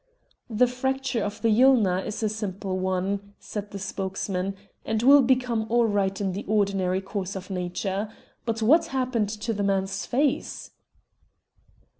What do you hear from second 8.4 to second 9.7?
But what happened to the